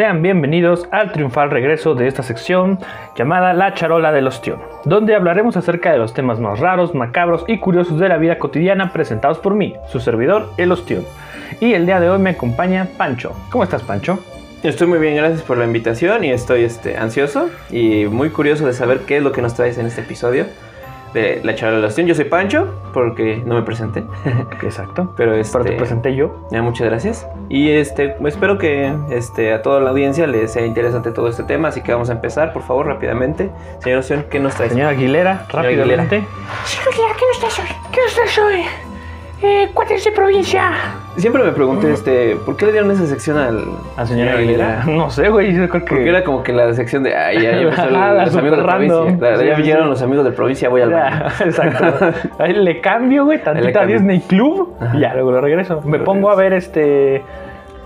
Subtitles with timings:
[0.00, 2.78] Sean bienvenidos al triunfal regreso de esta sección
[3.14, 7.58] llamada La Charola del Ostión, donde hablaremos acerca de los temas más raros, macabros y
[7.58, 11.04] curiosos de la vida cotidiana presentados por mí, su servidor, el Ostión.
[11.60, 13.34] Y el día de hoy me acompaña Pancho.
[13.50, 14.18] ¿Cómo estás, Pancho?
[14.62, 18.72] Estoy muy bien, gracias por la invitación y estoy este, ansioso y muy curioso de
[18.72, 20.46] saber qué es lo que nos traes en este episodio
[21.12, 22.06] de La Charola del Ostión.
[22.06, 24.04] Yo soy Pancho, porque no me presenté.
[24.62, 25.12] Exacto.
[25.16, 26.46] Pero, este, Pero te presenté yo.
[26.50, 27.26] Ya, muchas gracias.
[27.48, 31.68] Y este, espero que este, a toda la audiencia les sea interesante todo este tema,
[31.68, 33.50] así que vamos a empezar, por favor, rápidamente.
[33.80, 34.72] Señor Ocean, ¿qué nos traes?
[34.72, 36.24] Señora Aguilera, rápidamente.
[36.64, 37.76] Señor Aguilera, ¿qué nos traes hoy?
[37.92, 38.64] ¿Qué nos traes hoy?
[39.42, 40.72] Eh, cuates de provincia.
[41.20, 43.64] Siempre me pregunté, este, ¿por qué le dieron esa sección al,
[43.96, 44.84] ¿A señora Aguilera?
[44.86, 45.88] No sé, güey, yo creo que...
[45.94, 48.58] Porque era como que la sección de, ay, ya, ya empezó el- Ah, los amigos
[48.58, 49.16] de provincia.
[49.20, 49.90] La- ya Sí, vinieron sí.
[49.90, 51.26] los amigos de provincia, voy al baño.
[51.44, 52.12] Exacto.
[52.38, 53.96] Ahí le cambio, güey, le tantito a cambio.
[53.96, 55.80] Disney Club y ya luego lo regreso.
[55.84, 57.22] Me pongo a ver este.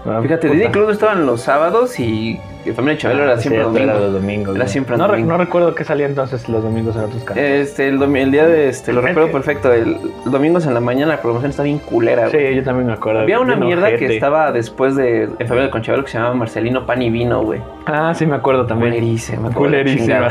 [0.06, 0.48] Ah, Fíjate.
[0.48, 2.40] Disney Club estaban los sábados y
[2.74, 3.90] Familia Chabelo era Ah, siempre cierto, domingo.
[3.92, 4.54] Era los domingos.
[4.54, 4.68] Era güey.
[4.72, 5.28] siempre no, domingo.
[5.28, 7.68] no recuerdo qué salía entonces los domingos en otros canales.
[7.68, 9.72] Este, el, día de este, lo recuerdo perfecto.
[9.72, 12.28] El, el domingo en la mañana la promoción está bien culera.
[12.28, 12.48] güey.
[12.50, 13.20] sí, yo también me acuerdo.
[13.20, 16.86] Había una mierda que estaba después de en Familia con Chabelo que se llamaba Marcelino
[16.86, 17.60] Pan y Vino, güey.
[17.86, 18.92] Ah, sí, me acuerdo también.
[18.94, 20.28] Culerísima, Culerísima.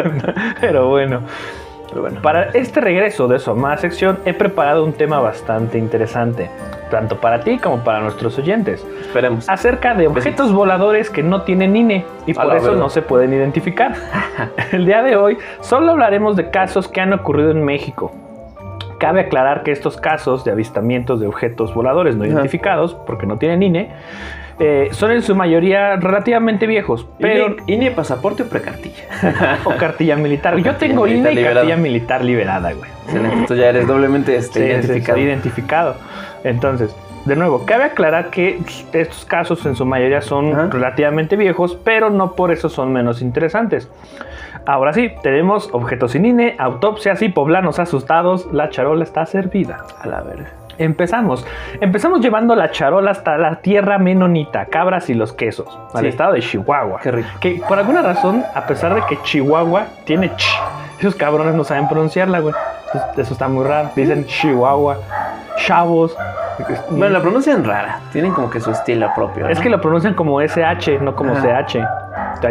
[0.60, 1.20] Pero bueno.
[1.88, 2.20] Pero bueno.
[2.22, 6.50] Para este regreso de su amada sección, he preparado un tema bastante interesante,
[6.90, 8.86] tanto para ti como para nuestros oyentes.
[9.00, 9.48] Esperemos.
[9.48, 12.78] acerca de objetos voladores que no tienen INE y por eso verga.
[12.78, 13.94] no se pueden identificar.
[14.72, 18.12] El día de hoy solo hablaremos de casos que han ocurrido en México.
[18.98, 22.32] Cabe aclarar que estos casos de avistamientos de objetos voladores no Ajá.
[22.32, 23.90] identificados, porque no tienen INE,
[24.58, 29.04] eh, son en su mayoría relativamente viejos, pero INE, INE, pasaporte o precartilla.
[29.64, 30.56] o cartilla militar.
[30.56, 31.54] Yo Cartilla tengo INE y liberada.
[31.56, 32.90] cartilla militar liberada, güey.
[33.04, 33.34] Excelente.
[33.34, 35.18] Entonces ya eres doblemente este, Sí, identificado.
[35.18, 35.96] identificado.
[36.46, 36.94] Entonces,
[37.24, 38.60] de nuevo, cabe aclarar que
[38.92, 40.68] estos casos en su mayoría son Ajá.
[40.70, 43.90] relativamente viejos, pero no por eso son menos interesantes.
[44.64, 48.46] Ahora sí, tenemos objetos sin INE, autopsias y poblanos asustados.
[48.52, 49.78] La charola está servida.
[50.00, 50.50] A la verga.
[50.78, 51.46] Empezamos.
[51.80, 56.08] Empezamos llevando la charola hasta la tierra menonita, cabras y los quesos, al Sí.
[56.08, 57.00] estado de Chihuahua.
[57.02, 57.28] Qué rico.
[57.40, 60.44] Que por alguna razón, a pesar de que Chihuahua tiene ch,
[61.00, 62.54] esos cabrones no saben pronunciarla, güey.
[62.92, 63.90] Eso, eso está muy raro.
[63.96, 64.98] Dicen Chihuahua,
[65.56, 66.16] chavos.
[66.90, 68.00] Bueno, la pronuncian rara.
[68.12, 69.48] Tienen como que su estilo propio.
[69.48, 71.64] es que lo pronuncian como SH, no como Ajá.
[71.66, 71.78] CH.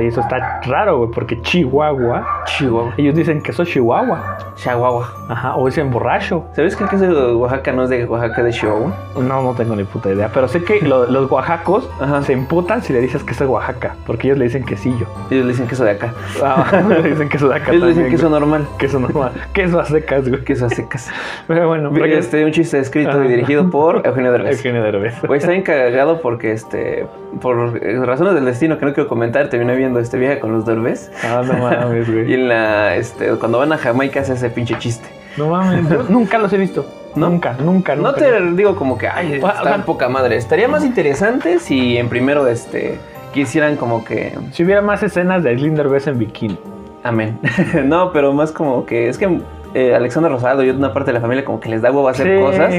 [0.01, 2.93] Y eso está raro, güey, porque Chihuahua, Chihuahua.
[2.97, 4.37] ellos dicen que eso Chihuahua.
[4.55, 5.09] Chihuahua.
[5.29, 6.43] Ajá, o dicen borracho.
[6.53, 8.93] ¿Sabes que el queso de Oaxaca no es de Oaxaca, de Chihuahua?
[9.15, 10.29] No, no tengo ni puta idea.
[10.33, 12.21] Pero sé que lo- los oaxacos Ajá.
[12.23, 15.07] se emputan si le dices que es de Oaxaca, porque ellos le dicen quesillo.
[15.29, 16.13] Ellos le dicen queso de acá.
[16.43, 17.71] Ah, le dicen queso de acá.
[17.71, 18.39] Ellos le dicen también, queso güey.
[18.39, 18.67] normal.
[18.77, 19.31] Queso normal.
[19.53, 20.43] Queso a secas, güey.
[20.43, 21.09] Queso a secas.
[21.47, 23.25] Pero bueno, porque Este, un chiste escrito Ajá.
[23.25, 24.57] y dirigido por Eugenio Derbez.
[24.57, 25.21] Eugenio Derbez.
[25.25, 27.07] Güey, está bien cagado porque, este,
[27.41, 30.65] por eh, razones del destino que no quiero comentar, terminé viendo este viaje con los
[30.65, 31.11] Derbez.
[31.23, 32.33] Ah, no mames, Y güey.
[32.33, 35.07] en la, este, cuando van a Jamaica hace ese pinche chiste.
[35.37, 35.89] No mames.
[35.89, 36.85] Yo nunca los he visto.
[37.15, 37.29] ¿No?
[37.29, 38.09] Nunca, nunca, nunca.
[38.11, 40.35] No te digo como que, ay, está poca madre.
[40.35, 42.97] Estaría más interesante si en primero, este,
[43.33, 46.59] quisieran como que, Si hubiera más escenas de Aislinn Derbez en bikini.
[47.03, 47.39] amén.
[47.85, 49.39] no, pero más como que, es que
[49.73, 52.11] eh, Alexander Rosado y una parte de la familia como que les da huevo a
[52.11, 52.41] hacer Sí.
[52.43, 52.73] cosas.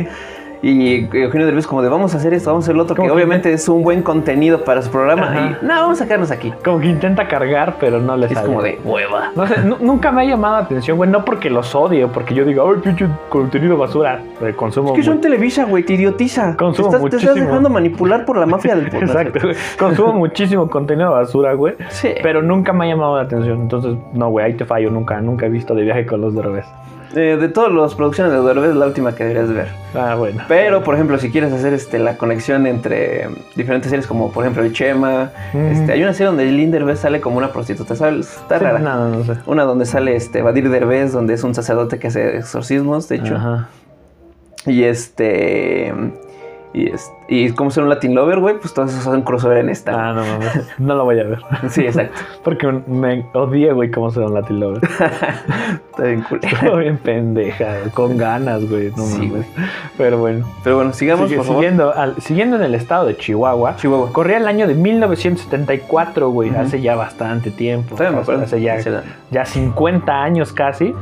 [0.63, 3.11] Y Eugenio Derbez como de vamos a hacer esto, vamos a hacer lo otro, que
[3.11, 5.25] obviamente es un buen contenido para su programa.
[5.31, 5.59] Ajá.
[5.63, 6.53] Y no, vamos a quedarnos aquí.
[6.65, 8.47] Como que intenta cargar, pero no le Es sale.
[8.47, 9.31] como de hueva.
[9.37, 11.11] No sé, nu- nunca me ha llamado la atención, güey.
[11.11, 14.21] No porque los odie o porque yo diga, ay, pinche contenido basura.
[14.43, 14.91] eh, consumo.
[14.91, 16.57] Es que son Televisa, güey, te idiotiza.
[16.57, 17.47] Consumo te, estás, te estás muchísimo.
[17.49, 19.11] dejando manipular por la mafia del podcast.
[19.15, 19.57] Exacto, güey.
[19.79, 21.75] Consumo muchísimo contenido basura, güey.
[21.91, 22.11] Sí.
[22.23, 23.61] Pero nunca me ha llamado la atención.
[23.61, 24.91] Entonces, no, güey, ahí te fallo.
[24.91, 26.67] Nunca, nunca he visto de viaje con los Derbez.
[27.15, 29.69] Eh, de todas las producciones de Derbez la última que deberías ver.
[29.95, 30.43] Ah, bueno.
[30.49, 34.63] Pero, por ejemplo, si quieres hacer este, la conexión entre diferentes series, como por ejemplo
[34.65, 35.67] El Chema, Mm.
[35.67, 38.37] este, hay una serie donde Lynn Derbez sale como una prostituta, ¿sabes?
[38.37, 38.79] Está Sí, rara.
[38.81, 39.35] No, no sé.
[39.47, 43.37] Una donde sale este, Vadir Derbez, donde es un sacerdote que hace exorcismos, de hecho.
[43.37, 43.69] Ajá.
[44.67, 45.95] Y este.
[46.73, 49.71] Y, es- y como ser un Latin Lover, güey, pues todos esos hacen crossover en
[49.71, 50.11] esta.
[50.11, 50.69] Ah, no mames.
[50.79, 51.39] No lo voy a ver.
[51.71, 52.15] Sí, exacto.
[52.45, 54.83] Porque me odié, güey, cómo se un Latin Lover.
[55.91, 56.41] Está bien cool.
[56.43, 58.91] Estuvo bien pendeja, con ganas, güey.
[58.97, 59.47] No Sí, mames.
[59.97, 60.47] Pero bueno.
[60.63, 61.63] Pero bueno, sigamos, Sigue- por favor.
[61.63, 63.77] siguiendo, al- siguiendo en el estado de Chihuahua.
[63.77, 64.13] Chihuahua.
[64.13, 66.51] Corría el año de 1974, güey.
[66.55, 67.95] Hace ya bastante tiempo.
[67.97, 68.33] Hace-.
[68.33, 68.77] Hace ya,
[69.31, 70.95] ya 50 años casi.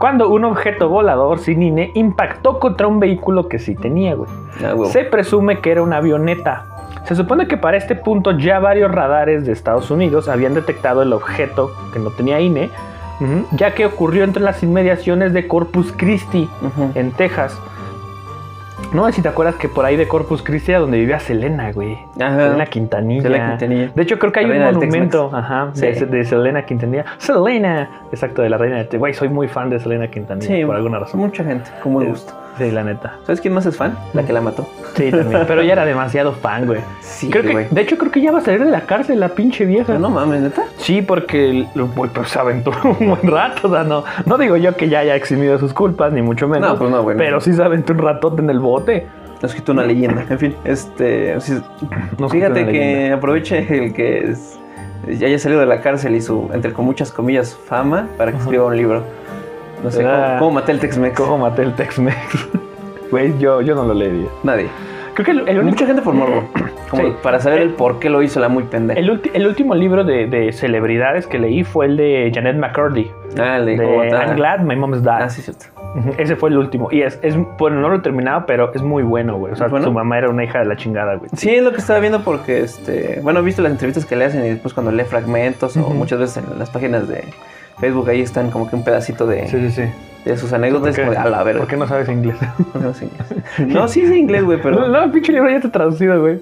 [0.00, 4.30] Cuando un objeto volador sin INE impactó contra un vehículo que sí tenía, güey.
[4.64, 4.72] Ah.
[4.86, 6.64] Se presume que era una avioneta.
[7.04, 11.12] Se supone que para este punto ya varios radares de Estados Unidos habían detectado el
[11.12, 12.70] objeto que no tenía INE,
[13.52, 16.48] ya que ocurrió entre las inmediaciones de Corpus Christi,
[16.94, 17.60] en Texas.
[18.92, 21.70] No sé si te acuerdas que por ahí de Corpus Christi era donde vivía Selena,
[21.72, 21.96] güey.
[22.20, 22.46] Ajá.
[22.46, 23.22] Selena Quintanilla.
[23.22, 23.90] Selena Quintanilla.
[23.94, 26.04] De hecho, creo que hay un monumento ajá, de, Sí.
[26.04, 27.04] de Selena Quintanilla.
[27.18, 27.88] Selena.
[28.10, 30.98] Exacto, de la reina del Güey, soy muy fan de Selena Quintanilla Sí, por alguna
[30.98, 31.20] razón.
[31.20, 32.32] Mucha gente, con buen Eh, gusto.
[32.60, 33.16] Sí, la neta.
[33.24, 33.96] ¿Sabes quién más es fan?
[34.14, 34.68] La que la mató.
[34.94, 35.44] Sí, también.
[35.48, 36.80] Pero ya era demasiado fan, güey.
[37.00, 37.66] Sí, Creo que, güey.
[37.70, 39.98] de hecho, creo que ya va a salir de la cárcel la pinche vieja.
[39.98, 40.62] No mames, neta.
[40.76, 43.68] Sí, porque el- güey, pues, se aventuró un buen rato.
[43.68, 46.70] O sea, no, no digo yo que ya haya eximido sus culpas, ni mucho menos.
[46.72, 47.18] No, pues no, bueno.
[47.18, 49.06] Pero sí se aventó un ratote en el bote.
[49.42, 50.24] Nos quitó una leyenda.
[50.28, 51.34] En fin, este.
[52.18, 53.16] Nos fíjate que leyenda.
[53.16, 54.58] aproveche el que es-
[55.18, 58.38] ya haya salido de la cárcel y su, entre con muchas comillas, fama para que
[58.38, 59.02] escriba un libro.
[59.82, 60.02] No sé.
[60.02, 61.16] ¿cómo, cómo maté el Tex-Mex?
[61.16, 62.48] ¿Cómo maté el Tex-Mex?
[63.10, 64.28] Güey, yo, yo no lo leería.
[64.44, 64.68] Nadie.
[65.14, 66.44] Creo que el, el único- Mucha gente por morbo.
[66.90, 67.12] Como Sí.
[67.22, 68.98] para saber el por qué lo hizo la muy pendeja.
[69.00, 73.10] el, el último libro de, de celebridades que leí fue el de Janet McCurdy.
[73.38, 74.28] Ah, le De tal.
[74.28, 75.10] I'm Glad My Mom's Died.
[75.12, 75.66] Ah, sí, cierto.
[76.18, 76.88] Ese fue el último.
[76.92, 79.52] Y es, es, bueno, no lo he terminado, pero es muy bueno, güey.
[79.52, 79.86] O sea, ¿Es bueno?
[79.86, 81.30] su mamá era una hija de la chingada, güey.
[81.34, 84.24] Sí, es lo que estaba viendo porque, este, bueno, he visto las entrevistas que le
[84.26, 85.94] hacen y después cuando lee fragmentos o Ujú.
[85.94, 87.24] muchas veces en las páginas de
[87.80, 89.82] Facebook ahí están como que un pedacito de, Sí, sí, sí.
[90.24, 90.94] de sus anécdotas.
[90.94, 91.60] ¿Por como de, a la verga.
[91.60, 92.36] ¿Por qué no sabes inglés?
[92.72, 93.26] ¿Por qué no sé inglés?
[93.74, 94.78] No, sí sé inglés, güey, pero...
[94.80, 96.40] No, no, el pinche libro ya está traducido, güey.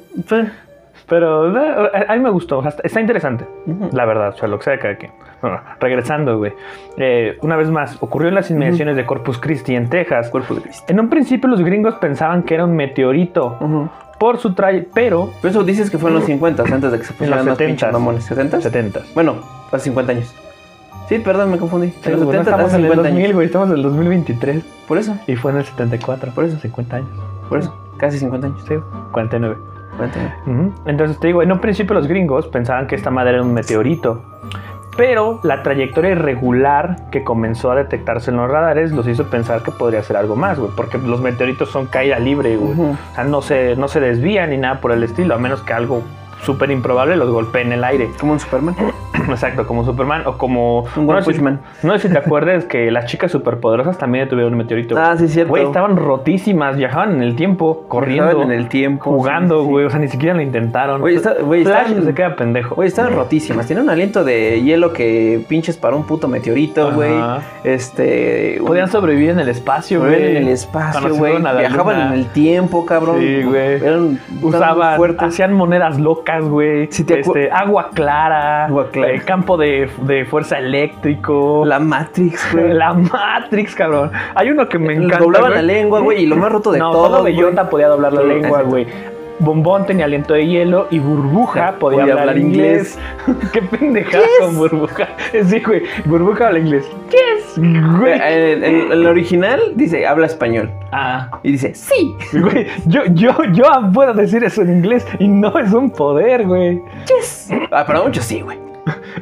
[1.08, 1.60] Pero no,
[2.06, 3.46] a mí me gustó, o sea, está- interesante,
[3.92, 5.10] la verdad, o sea, lo que sea de cada quien.
[5.40, 6.52] Bueno, regresando, güey.
[6.98, 10.28] Eh, una vez más, ocurrió en las inmediaciones de Corpus Christi, en Texas.
[10.28, 10.84] Cuerpo de Cristo.
[10.92, 13.56] En un principio los gringos pensaban que era un meteorito
[14.18, 17.04] por su traje, pero Pero eso dices que fue en los 50, antes de que
[17.04, 18.30] se pusieran los más 70 pinches mamones.
[18.30, 18.60] ¿70?
[18.60, 19.36] 70 Bueno,
[19.72, 20.34] hace 50 años.
[21.08, 21.88] Sí, perdón, me confundí.
[22.02, 23.34] Sí, los güey, no 70, estamos en el 50 2000, años.
[23.34, 26.58] güey, estamos en el 2023 Por eso, y fue en el 74, Por eso.
[26.58, 27.08] 50 años.
[27.48, 27.74] por eso.
[27.96, 28.62] Casi 50 años.
[28.68, 28.74] Sí,
[29.12, 29.56] 49.
[29.96, 30.34] 49.
[30.46, 30.72] Ujú.
[30.86, 34.22] Entonces te digo, en un principio los gringos pensaban que esta madre era un meteorito.
[34.96, 39.70] Pero la trayectoria irregular que comenzó a detectarse en los radares los hizo pensar que
[39.70, 40.72] podría ser algo más, güey.
[40.76, 42.72] Porque los meteoritos son caída libre, güey.
[42.72, 45.72] O sea, no se, no se desvían ni nada por el estilo, a menos que
[45.72, 46.02] algo
[46.42, 48.08] súper improbable los golpee en el aire.
[48.18, 48.74] Como un Superman.
[49.28, 50.84] Exacto, como Superman o como...
[50.96, 51.38] Un no sé.
[51.82, 54.96] No sé si te acuerdas que las chicas superpoderosas también tuvieron un meteorito.
[54.98, 55.50] Ah, sí, cierto.
[55.50, 59.68] Güey, estaban rotísimas, viajaban en el tiempo, corriendo, Viajaban en el tiempo, jugando, sí.
[59.68, 59.84] güey.
[59.86, 61.00] O sea, ni siquiera lo intentaron.
[61.00, 62.74] Güey, está- güey, Flash estaban- se queda pendejo.
[62.76, 63.66] Güey, estaban rotísimas.
[63.66, 67.12] Tienen un aliento de hielo que pinches para un puto meteorito, güey.
[67.64, 68.58] Este.
[68.60, 70.36] un- Podían sobrevivir en el espacio, güey.
[70.36, 71.38] En el espacio, güey.
[71.40, 72.06] Viajaban luna.
[72.08, 73.18] en el tiempo, cabrón.
[73.20, 73.80] Sí, güey.
[74.42, 75.28] Usaban, fuertes.
[75.28, 76.88] hacían monedas locas, güey.
[76.90, 79.12] Si te acu- Este, agua clara, Agua clara.
[79.14, 82.72] eh, campo de, de fuerza eléctrico, La Matrix, güey.
[82.74, 84.10] la Matrix, cabrón.
[84.34, 85.18] Hay uno que me Les encanta.
[85.24, 87.22] doblaban la lengua, güey, y lo más roto de no, todo, solo.
[87.24, 88.86] Bellota podía doblar la lengua, güey.
[89.40, 92.98] Bombón tenía aliento de hielo y Burbuja Ya, podía, hablar, inglés.
[93.52, 95.08] Qué pendejada con Burbuja.
[95.44, 95.82] Sí, güey.
[96.06, 96.90] Burbuja habla inglés.
[97.10, 98.12] Yes, güey.
[98.22, 100.70] Eh, el original dice, habla español.
[100.92, 102.14] Ah, Y dice, sí.
[102.32, 102.66] güey.
[102.86, 106.80] Yo, yo, yo puedo decir eso en inglés y no es un poder, güey.
[107.06, 107.50] Yes.
[107.70, 108.58] Ah, pero muchos sí, güey.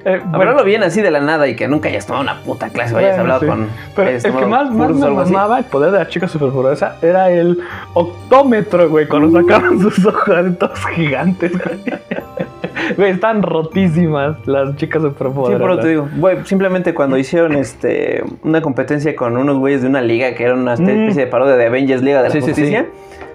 [0.04, 2.94] Eh, Hablarlo bien así de la nada y que nunca hayas tomado una puta clase
[2.94, 3.46] o hayas Bueno, hablado sí.
[3.46, 3.68] con.
[3.96, 7.30] Pero hayas el que más, más me mamaba el poder de la chica superpoderosa era
[7.30, 7.58] el
[7.94, 10.36] octómetro, güey, cuando sacaban sus ojos
[10.94, 11.80] gigantes, güey.
[12.96, 15.60] Güey, están rotísimas las chicas Sí, superpoderosas.
[15.60, 20.00] pero te digo, güey, simplemente cuando hicieron este una competencia con unos güeyes de una
[20.02, 22.32] liga que era una especie de parodia de Avengers Liga de la Mm.
[22.32, 22.86] Sí, sí, Justicia,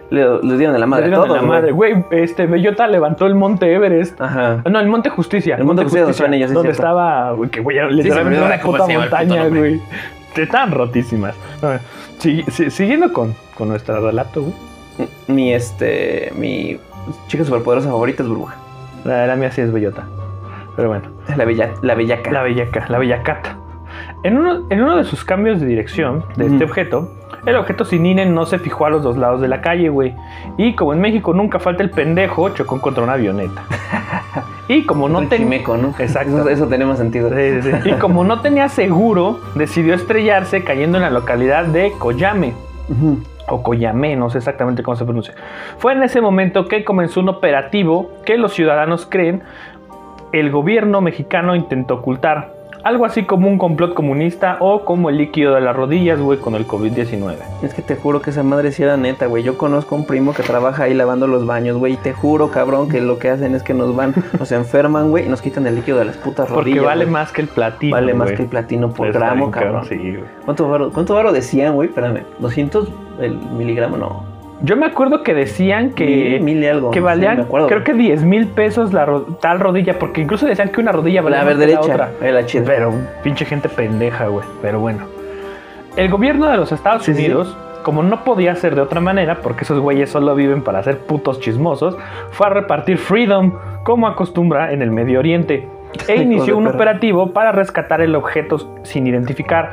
[0.10, 1.72] le- les dieron de la madre Le a dieron todos, en la madre.
[1.72, 4.20] Güey, este, Bellota levantó el monte Everest.
[4.22, 4.62] Ajá.
[4.70, 5.56] No, el Monte Justicia.
[5.56, 6.84] El Monte Justicia, donde estaban ellos, sí, Donde cierto.
[6.84, 9.82] estaba, güey, que güey, literalmente una puta montaña, güey.
[10.36, 11.36] Están rotísimas.
[12.20, 14.54] Si- siguiendo con, con nuestro relato, güey.
[15.27, 16.32] Mi este.
[16.38, 16.77] Mi
[17.27, 18.56] chica superpoderosa favorita es Burbuja.
[19.05, 20.05] La, la mía sí es Bellota.
[20.75, 21.08] Pero bueno.
[21.36, 22.31] La bella, la bellaca.
[22.31, 23.58] La bellaca, la bellacata.
[24.24, 27.12] En uno, en uno de sus cambios de dirección de este objeto,
[27.46, 30.13] el objeto Sinine no se fijó a los dos lados de la calle, güey.
[30.58, 33.63] Y como en México nunca falta el pendejo, chocó contra una avioneta.
[34.67, 35.58] Y como no tenía...
[36.00, 36.39] Exacto.
[36.39, 37.29] Eso, eso tenemos sentido.
[37.29, 37.89] Sí, sí, sí.
[37.89, 42.53] Y como no tenía seguro, decidió estrellarse cayendo en la localidad de Coyame.
[43.40, 45.34] O Coyame, no sé exactamente cómo se pronuncia.
[45.77, 49.43] Fue en ese momento que comenzó un operativo que los ciudadanos creen
[50.31, 52.61] el gobierno mexicano intentó ocultar.
[52.84, 56.56] Algo así como un complot comunista o como el líquido de las rodillas, güey, con
[56.56, 57.36] el COVID-19.
[57.62, 59.44] Es que te juro que esa madre sí era neta, güey.
[59.44, 61.94] Yo conozco un primo que trabaja ahí lavando los baños, güey.
[61.94, 65.26] Y te juro, cabrón, que lo que hacen es que nos van, nos enferman, güey,
[65.26, 66.86] y nos quitan el líquido de las putas Porque rodillas.
[66.86, 67.14] vale güey.
[67.14, 67.96] más que el platino.
[67.96, 69.86] Vale más que el platino por gramo, cabrón.
[69.86, 70.18] Sí.
[70.46, 71.90] ¿Cuánto varo, cuánto varo decían, güey?
[71.90, 72.24] Espérame.
[72.42, 72.88] ¿200
[73.20, 73.98] el miligramo?
[73.98, 74.31] No.
[74.63, 76.06] Yo me acuerdo que decían que...
[76.06, 76.91] mil, mil y algo.
[76.91, 80.80] que valían, creo que 10 mil pesos la ro- tal rodilla, porque incluso decían que
[80.82, 82.12] una rodilla valía La más ver que la derecha.
[82.20, 82.32] otra.
[82.32, 82.63] la chida.
[82.65, 84.46] Pero pinche gente pendeja, güey.
[84.62, 85.00] Pero bueno.
[85.98, 87.25] El gobierno de los Estados Sí, sí, sí.
[87.25, 91.00] Unidos como no podía ser de otra manera, porque esos güeyes solo viven para ser
[91.00, 91.98] putos chismosos,
[92.30, 93.53] fue a repartir Freedom,
[93.84, 95.68] como acostumbra en el Medio Oriente,
[96.08, 99.72] e inició un operativo para rescatar el objeto sin identificar.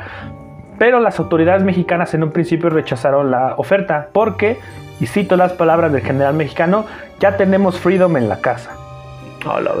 [0.79, 4.57] Pero las autoridades mexicanas en un principio rechazaron la oferta, porque,
[4.99, 6.85] y cito las palabras del general mexicano,
[7.19, 8.71] ya tenemos Freedom en la casa.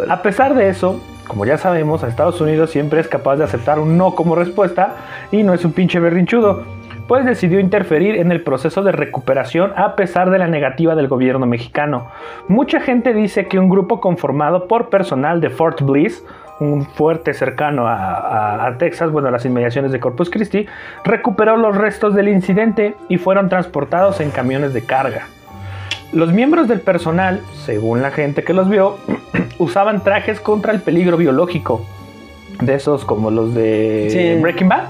[0.09, 3.79] A pesar de eso, como ya sabemos, a Estados Unidos siempre es capaz de aceptar
[3.79, 4.95] un no como respuesta
[5.31, 6.63] y no es un pinche berrinchudo,
[7.07, 11.45] pues decidió interferir en el proceso de recuperación a pesar de la negativa del gobierno
[11.45, 12.07] mexicano.
[12.47, 16.23] Mucha gente dice que un grupo conformado por personal de Fort Bliss,
[16.59, 20.65] un fuerte cercano a, a- a Texas, bueno, a las inmediaciones de Corpus Christi,
[21.05, 25.27] recuperó los restos del incidente y fueron transportados en camiones de carga.
[26.11, 28.97] Los miembros del personal, según la gente que los vio,
[29.59, 31.85] usaban trajes contra el peligro biológico.
[32.61, 34.41] De esos como los de Sí.
[34.41, 34.83] Breaking Bad,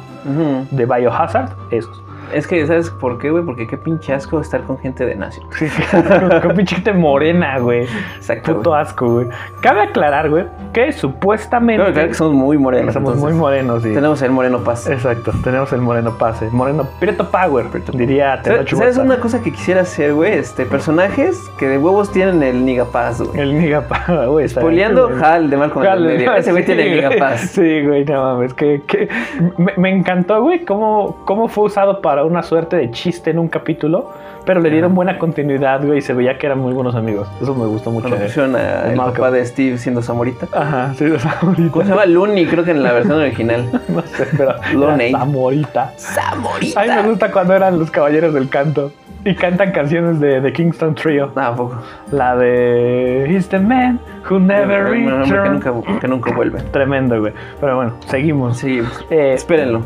[0.72, 2.02] de Biohazard, esos.
[2.34, 3.44] Es que, ¿sabes por qué, güey?
[3.44, 5.42] Porque qué pinche asco estar con gente de nazi.
[5.58, 5.84] Sí, sí.
[6.42, 7.88] con, pinche gente morena, güey.
[8.16, 8.58] Exacto.
[8.58, 9.28] Puto asco, güey.
[9.62, 11.78] Cabe aclarar, güey, que supuestamente.
[11.82, 12.94] Claro, claro que somos muy morenos.
[12.94, 13.34] somos entonces.
[13.34, 13.94] muy morenos, sí.
[13.94, 14.88] Tenemos el moreno paz.
[14.90, 16.50] Exacto, tenemos el moreno pase.
[16.52, 20.34] Moreno Pireto Power, diría ¿Sabes, ¿Sabes una cosa que quisiera hacer, güey?
[20.34, 23.40] Este, personajes que de huevos tienen el nigapaz, güey.
[23.40, 24.50] El Niga Power, güey.
[24.50, 26.34] Spoileando Hal de Malcolm Hal, medio.
[26.34, 27.42] Ese güey sí, tiene el nigapaz.
[27.52, 28.54] Sí, güey, no mames.
[28.54, 29.10] Que, que
[29.58, 33.48] me, me encantó, güey, cómo, cómo fue usado para una suerte de chiste en un
[33.48, 34.12] capítulo,
[34.46, 37.28] pero le dieron buena continuidad, güey, y se veía que eran muy buenos amigos.
[37.42, 38.08] Eso me gustó mucho.
[38.08, 38.20] Eh.
[38.24, 40.48] pusieron a- de el papá de Steve siendo Zamorita.
[40.52, 41.72] Ajá, sí, los amoritas.
[41.72, 42.06] ¿Cómo se llama?
[42.06, 43.70] Looney, creo que en la versión original.
[43.90, 45.10] No sé, pero Loney.
[45.10, 45.94] era Zamorita.
[45.98, 46.82] ¡Zamorita!
[46.82, 48.92] A mí me gusta cuando eran los caballeros del canto
[49.26, 51.32] y cantan canciones de, de Kingston Trio.
[51.36, 51.76] Ah, ¿a poco?
[52.12, 54.00] La de He's the man
[54.30, 56.62] who never Un hombre que nunca, que nunca vuelve.
[56.72, 57.34] Tremendo, güey.
[57.60, 58.58] Pero bueno, seguimos.
[58.58, 59.82] Sí, Eh, espérenlo.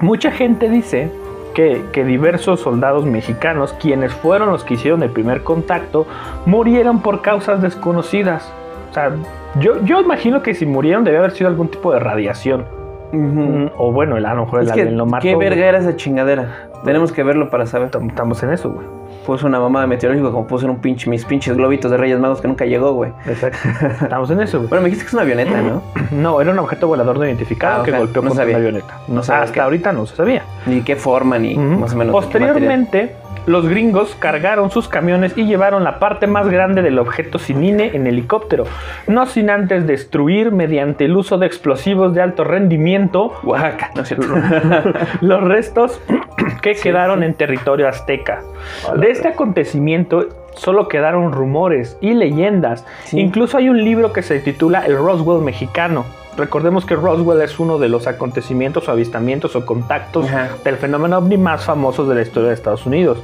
[0.00, 1.10] Mucha gente dice
[1.56, 6.06] que, que diversos soldados mexicanos, quienes fueron los que hicieron el primer contacto,
[6.44, 8.52] murieron por causas desconocidas.
[8.90, 9.10] O sea,
[9.58, 12.64] yo, yo imagino que si murieron debe haber sido algún tipo de radiación.
[13.12, 15.22] Mm, O bueno, el, a lo mejor el Es que, alien lo mató.
[15.22, 15.48] ¿qué güey.
[15.48, 16.68] verga era esa chingadera?
[16.84, 17.90] Tenemos que verlo para saber.
[17.90, 18.86] Tam- Estamos en eso, güey.
[19.26, 22.40] Puso una mamá de meteorológico como puso un pinche, mis pinches globitos de Reyes Magos
[22.40, 23.10] que nunca llegó, güey.
[23.26, 23.58] Exacto.
[24.04, 24.68] Estamos en eso, güey.
[24.68, 25.82] Bueno, me dijiste que es una avioneta, ¿no?
[26.12, 28.56] No, era un objeto volador no identificado Ah, que golpeó no contra sabía.
[28.58, 28.98] una avioneta.
[29.08, 29.60] No sabía Hasta qué.
[29.60, 30.42] ahorita no se sabía.
[30.66, 32.12] Ni qué forma, ni más o menos.
[32.12, 33.16] Posteriormente,
[33.46, 37.90] los gringos cargaron sus camiones y llevaron la parte más grande del objeto sin INE
[37.94, 38.64] en helicóptero,
[39.06, 44.02] no sin antes destruir mediante el uso de explosivos de alto rendimiento Oaxaca, no
[45.20, 46.00] los restos
[46.62, 48.42] que quedaron en territorio azteca.
[48.96, 52.84] De este acontecimiento solo quedaron rumores y leyendas.
[53.04, 53.20] Sí.
[53.20, 56.04] Incluso hay un libro que se titula El Roswell mexicano.
[56.36, 60.48] Recordemos que Roswell es uno de los acontecimientos o avistamientos o contactos Ajá.
[60.64, 63.18] del fenómeno ovni más famosos de la historia de Estados Unidos.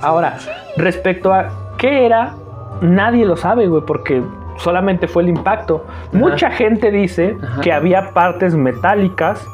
[0.00, 0.38] Ahora,
[0.76, 2.34] respecto a qué era,
[2.80, 4.22] nadie lo sabe, güey, porque
[4.56, 5.84] solamente fue el impacto.
[6.12, 7.60] Mucha gente dice Ajá.
[7.60, 9.46] que había partes metálicas,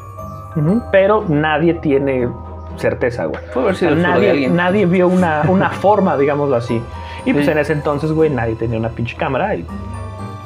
[0.91, 2.29] pero nadie tiene
[2.77, 3.41] certeza, güey.
[3.53, 6.81] Puede haber O sea, sido flujo de nadie, nadie vio una, una forma, digámoslo así.
[7.25, 7.51] Y pues Sí.
[7.51, 9.55] en ese entonces, güey, nadie tenía una pinche cámara.
[9.55, 9.65] Y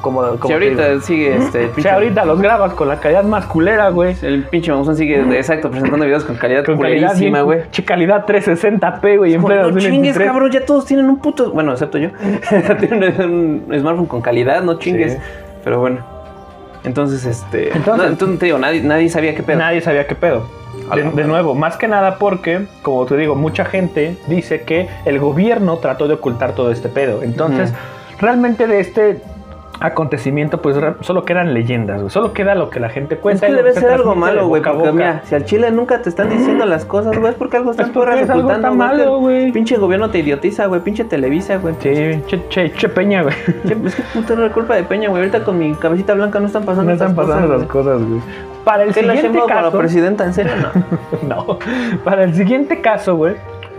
[0.00, 1.64] como, como Si ahorita digo, sigue este.
[1.64, 4.14] el si pinche- ahorita los grabas con la calidad más culera, güey.
[4.22, 7.62] El pinche mamuzón sigue, exacto, presentando videos con calidad Con culerísima, güey.
[7.62, 10.26] pinche calidad 360p, güey, en pleno No chingues, 2023.
[10.28, 11.50] cabrón, ya todos tienen un puto.
[11.52, 12.10] Bueno, excepto yo.
[12.80, 13.20] tienen
[13.70, 15.14] un smartphone con calidad, no chingues.
[15.14, 15.18] Sí.
[15.64, 15.98] Pero bueno.
[16.84, 17.76] Entonces, este.
[17.76, 19.58] Entonces- no, entonces te digo, nadie, nadie sabía qué pedo.
[19.58, 20.46] Nadie sabía qué pedo.
[20.94, 25.76] De, nuevo, más que nada porque, como te digo, mucha gente dice que el gobierno
[25.78, 27.22] trató de ocultar todo este pedo.
[27.22, 27.74] Entonces,
[28.20, 29.20] realmente de este
[29.80, 32.10] acontecimiento, pues solo quedan leyendas, güey.
[32.10, 33.46] Solo queda lo que la gente Es cuenta.
[33.46, 34.62] que y lo debe se ser algo malo, güey.
[34.62, 37.72] Porque mira, si al chile nunca te están diciendo las cosas, güey, es porque algo
[37.72, 37.86] Es es
[38.62, 38.88] tan güey.
[38.88, 39.52] malo, que güey.
[39.52, 40.80] Pinche gobierno te idiotiza, güey.
[40.80, 41.74] Pinche Televisa, güey.
[41.80, 43.34] Sí, che, che, che Peña, güey.
[43.84, 45.22] Es que puta no es culpa de Peña, güey.
[45.22, 48.20] Ahorita con mi cabecita blanca no están pasando No están pasando cosas, las cosas, güey.
[48.64, 49.78] Para el ¿Qué la siguiente Sheinbaum para caso...
[49.78, 50.24] presidenta?
[50.24, 50.52] ¿En serio?
[51.28, 51.36] No.
[51.46, 51.58] no.
[52.04, 53.36] Para el siguiente caso, güey,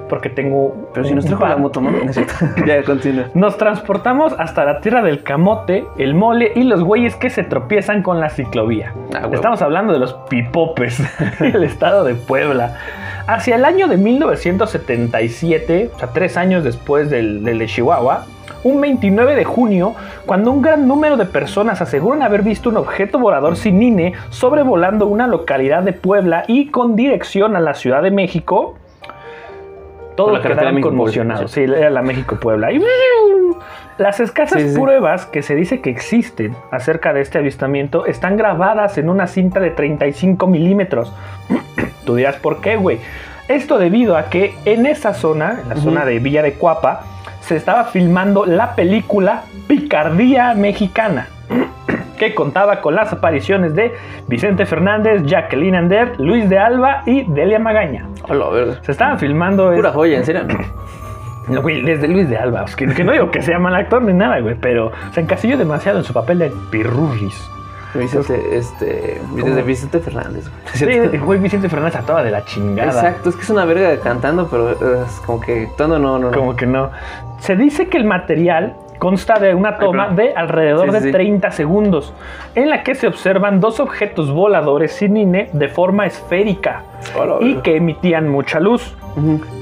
[0.10, 0.89] porque tengo...
[0.94, 1.92] Pero si nos trajo la moto, ¿no?
[2.66, 3.28] Ya, continúa.
[3.34, 8.04] Nos transportamos hasta la tierra del camote, el mole y los güeyes que se tropiezan
[8.04, 8.94] con la ciclovía.
[9.13, 9.30] Ah.
[9.32, 11.01] Estamos hablando de los pipopes,
[11.39, 12.78] el estado de Puebla.
[13.28, 18.25] Hacia el año de 1977, o sea, tres años después del, del de Chihuahua,
[18.63, 23.20] un 29 de junio, cuando un gran número de personas aseguran haber visto un objeto
[23.20, 28.12] volador sin INE sobrevolando una localidad de Puebla y con dirección a la Ciudad de
[28.12, 28.75] México,
[30.26, 31.52] todos quedaron conmocionados.
[31.52, 32.72] Sí, era la México-Puebla.
[32.72, 32.82] Y
[33.98, 34.80] las escasas Sí, sí.
[34.80, 39.60] pruebas que se dice que existen acerca de este avistamiento están grabadas en una cinta
[39.60, 41.14] de 35 milímetros.
[42.06, 43.00] Tú dirás, ¿por qué, güey?
[43.48, 47.02] Esto debido a que en esa zona, en la zona de Villa de Cuapa,
[47.42, 51.28] se estaba filmando la película Picardía Mexicana,
[52.20, 53.96] que contaba con las apariciones de
[54.28, 58.06] Vicente Fernández, Jacqueline Ander, Luis de Alba y Delia Magaña.
[58.28, 58.84] Hola, verga.
[58.84, 59.72] Se estaban filmando...
[59.74, 60.42] Pura es- joya, en serio.
[61.48, 64.14] No, güey, desde Luis de Alba, que, que no digo que sea mal actor ni
[64.14, 67.50] nada, güey, pero se encasilló demasiado en su papel de Pirurris.
[67.96, 69.20] Vicente, este.
[69.34, 70.62] Vicente, Vicente Fernández, güey.
[71.12, 72.90] Sí, güey, Vicente Fernández a toda de la chingada.
[72.92, 74.70] Exacto, es que es una verga cantando, pero
[75.04, 76.30] es como que no, no, no.
[76.30, 76.92] Como que no.
[77.40, 81.12] Se dice que el material consta de una toma de alrededor Sí, de sí.
[81.12, 82.13] 30 segundos,
[82.56, 86.84] en la que se observan dos objetos voladores sin INE de forma esférica
[87.39, 88.96] y que emitían mucha luz.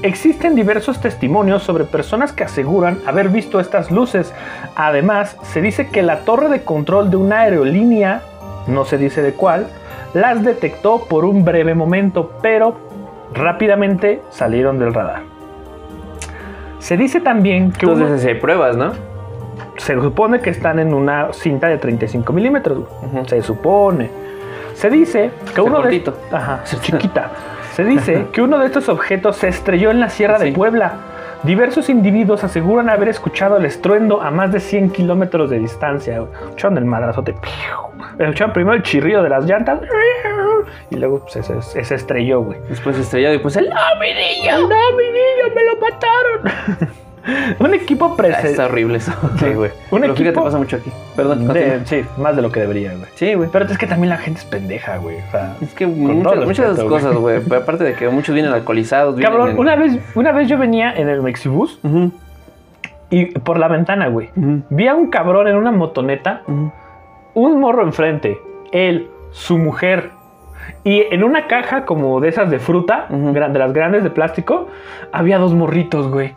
[0.02, 4.34] Existen diversos testimonios sobre personas que aseguran haber visto estas luces.
[4.76, 8.20] Además, se dice que la torre de control de una aerolínea,
[8.66, 9.66] no se dice de cuál,
[10.14, 12.76] las detectó por un breve momento, pero
[13.34, 15.22] rápidamente salieron del radar.
[16.78, 18.92] Se dice también que uno- Entonces, sí hay pruebas, ¿no?
[19.78, 22.84] Se supone que están en una cinta de 35 milímetros.
[23.26, 24.10] Se supone.
[24.74, 26.14] Se dice que uno de cortito.
[26.30, 27.30] Ajá, chiquita.
[27.72, 30.52] Se dice que uno de estos objetos se estrelló en la Sierra de.
[30.52, 30.92] Puebla.
[31.44, 36.22] Diversos individuos aseguran haber escuchado el estruendo a más de 100 kilómetros de distancia.
[36.42, 37.36] Escucharon el madrazote.
[38.18, 39.80] Escucharon primero el chirrido de las llantas.
[40.90, 42.58] Y luego pues, se, se- se estrelló, güey.
[42.68, 43.70] Después estrellado y pues el.
[43.72, 44.68] ¡Ah, mi niño!
[44.68, 45.54] ¡No, mi niño!
[45.54, 46.88] ¡Me lo mataron!
[47.58, 48.50] Un equipo Ah, presente.
[48.50, 49.12] Está horrible eso.
[49.38, 49.70] Sí, güey.
[49.90, 50.90] Un Pero fíjate, equipo- pasa mucho aquí.
[51.16, 53.08] Perdón, De- sí, más de lo que debería, güey.
[53.14, 53.48] Sí, güey.
[53.52, 55.16] Pero es que también la gente es pendeja, güey.
[55.18, 57.40] O sea, Es que muchas, cosas, güey.
[57.56, 59.16] Aparte de que muchos vienen alcoholizados.
[59.16, 62.12] vienen cabrón, en- una vez, una vez yo venía en el Mexibus Ujú,
[63.10, 64.30] y por la ventana, güey.
[64.36, 66.72] ujú, Vi a un cabrón en una motoneta, ujú.
[67.34, 68.38] un morro enfrente,
[68.72, 70.10] él, su mujer.
[70.84, 73.32] Y en una caja como de esas de fruta, Ujú.
[73.32, 74.68] gran- de las grandes de plástico,
[75.12, 76.34] había dos morritos, güey.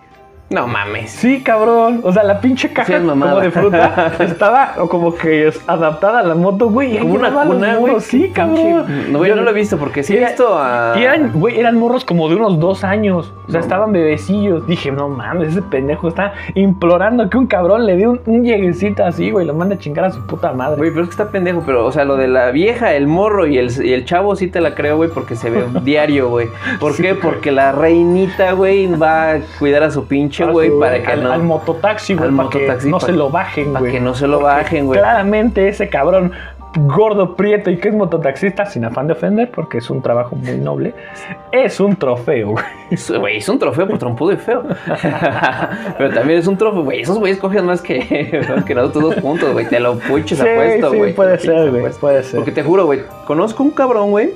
[0.51, 1.11] No mames.
[1.11, 2.01] Sí, cabrón.
[2.03, 6.23] O sea, la pinche caja como de fruta estaba o como que es adaptada a
[6.23, 6.97] la moto, güey.
[6.99, 7.99] Como una cuna, güey.
[8.01, 8.57] Sí, cabrón.
[8.57, 10.93] pinche- No, güey, Yo- no lo he visto porque sí he Era- visto a.
[10.97, 13.31] Y eran, güey, eran morros como de unos dos años.
[13.47, 13.65] O sea, No.
[13.65, 14.67] estaban bebecillos.
[14.67, 19.05] Dije, no mames, ese pendejo está implorando que un cabrón le dé un, un lleguecito
[19.05, 20.75] así, güey, lo mande a chingar a su puta madre.
[20.77, 23.47] Güey, pero es que está pendejo, pero, o sea, lo de la vieja, el morro
[23.47, 26.49] y el, y el chavo sí te la creo, güey, porque se ve diario, güey.
[26.79, 27.13] ¿Por Sí, qué?
[27.13, 27.21] güey.
[27.21, 31.31] Porque la reinita, güey, va a cuidar a su pinche, Güey, para que al, no...
[31.31, 33.91] al mototaxi, güey, para que no se lo bajen, güey.
[33.91, 34.99] que no se lo bajen, güey.
[34.99, 36.31] Claramente ese cabrón
[36.73, 40.57] gordo, prieto y que es mototaxista, sin afán de ofender, porque es un trabajo muy
[40.57, 40.93] noble,
[41.51, 42.63] es un trofeo, güey.
[42.89, 44.63] Es- Güey, es un trofeo por trompudo y feo.
[45.97, 47.01] pero también es un trofeo, güey.
[47.01, 49.67] Esos güeyes cogen más que, más que nosotros dos puntos, güey.
[49.67, 51.13] Te lo puches Sí, apuesto, sí, güey.
[51.13, 52.35] puede ser, güey, puede ser.
[52.37, 54.29] Porque te juro, güey, conozco un cabrón, güey.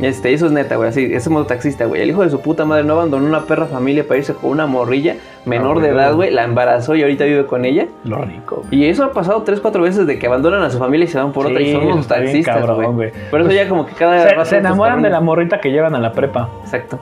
[0.00, 2.02] Este, eso es neta, güey, así, ese mototaxista, güey.
[2.02, 4.66] El hijo de su puta madre no abandonó una perra familia para irse con una
[4.66, 6.32] morrilla menor Ah, de edad, güey.
[6.32, 7.86] La embarazó y ahorita vive con ella.
[8.02, 8.82] Lo rico, güey.
[8.82, 11.18] Y eso ha pasado tres, cuatro veces de que abandonan a su familia y se
[11.18, 13.12] van por otra y son bien taxistas, güey.
[13.30, 15.94] Por eso Pues, ya como que cada Se, se enamoran de la morrita que llevan
[15.94, 16.48] a la prepa.
[16.64, 16.98] Exacto.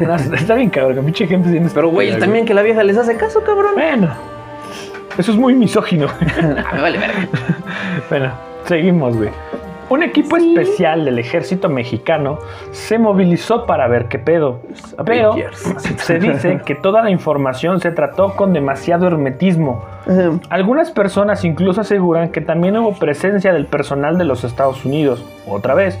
[0.00, 2.98] No, Está bien, cabrón, que pinche gente tiene Pero, güey, también que la vieja les
[2.98, 3.72] hace caso, cabrón.
[3.74, 4.08] Bueno,
[5.16, 6.08] eso es muy misógino.
[6.38, 7.28] Ah, me vale verga.
[8.10, 8.32] bueno,
[8.66, 9.30] seguimos, güey.
[9.90, 12.38] Un equipo especial del ejército mexicano
[12.70, 14.60] se movilizó para ver qué pedo.
[15.04, 15.34] Pero
[15.98, 19.84] se dice que toda la información se trató con demasiado hermetismo.
[20.48, 25.24] Algunas personas incluso aseguran que también hubo presencia del personal de los Estados Unidos.
[25.46, 25.98] Otra vez,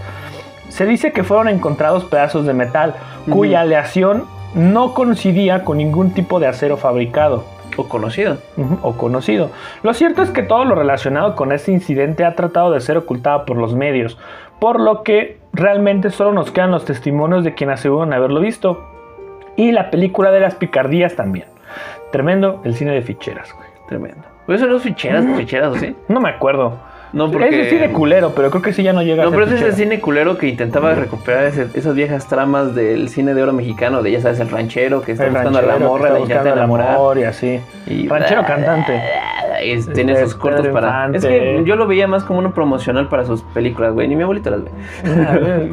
[0.68, 2.94] se dice que fueron encontrados pedazos de metal
[3.30, 8.38] cuya aleación no coincidía con ningún tipo de acero fabricado O conocido.
[8.82, 9.50] o conocido.
[9.82, 13.44] Lo cierto es que todo lo relacionado con este incidente ha tratado de ser ocultado
[13.44, 14.18] por los medios,
[14.60, 18.90] por lo que realmente solo nos quedan los testimonios de quien aseguran haberlo visto
[19.56, 21.46] y la película de las picardías también.
[22.12, 23.68] Tremendo el cine de ficheras, güey.
[23.88, 24.22] Tremendo.
[24.48, 25.96] Eso no es ficheras, ficheras, ¿o sí?
[26.08, 26.78] No me acuerdo.
[27.14, 27.62] No, porque...
[27.62, 29.60] Es cine culero, pero creo que sí ya no llega No, a pero ese es
[29.62, 29.84] el fichera.
[29.90, 34.10] cine culero que intentaba recuperar ese- esas viejas tramas del cine de oro mexicano, de
[34.10, 36.96] ya sabes, el ranchero que está El buscando a la morra, la intenta enamorar.
[36.96, 37.60] amor y así.
[37.86, 39.00] Y- Ranchero cantante.
[39.62, 41.08] Y tiene Este, sus cortos para.
[41.14, 44.08] Es que yo lo veía más como uno promocional para sus películas, güey.
[44.08, 44.70] Ni mi abuelita las ve.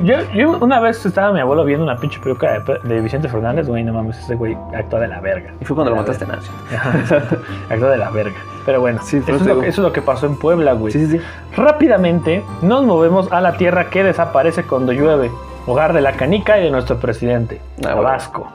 [0.04, 3.68] yo, yo una vez estaba mi abuelo viendo una pinche película de, de Vicente Fernández,
[3.68, 5.52] güey, no mames, ese güey actúa de la verga.
[5.60, 6.40] Y fue cuando lo mataste, nada.
[7.70, 8.36] actúa de la verga.
[8.66, 10.94] Pero bueno, Sí, eso, es lo, eso es lo que pasó en Puebla, güey.
[10.94, 11.22] Sí, sí, sí.
[11.56, 15.30] Rápidamente nos movemos a la tierra que desaparece cuando llueve,
[15.68, 17.90] hogar de la canica y de nuestro presidente, Ah.
[17.90, 18.48] Tabasco.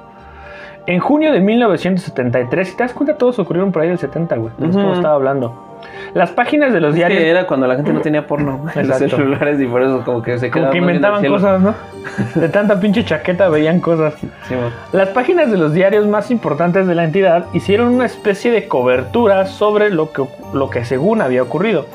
[0.87, 4.53] En junio de 1973, si te das cuenta, todos ocurrieron por ahí del 70, güey.
[4.55, 4.93] Como Ujú.
[4.95, 5.62] estaba hablando.
[6.15, 8.89] Las páginas de los Es diarios que era cuando la gente no tenía porno en
[8.89, 11.61] los celulares y por eso como que se como quedaban que viendo al inventaban cosas,
[11.61, 11.75] ¿no?
[12.41, 14.15] De tanta pinche chaqueta veían cosas.
[14.15, 14.55] Sí.
[14.93, 19.47] Las páginas de los diarios más importantes de la entidad hicieron una especie de cobertura
[19.47, 21.87] sobre lo que, lo que según había ocurrido.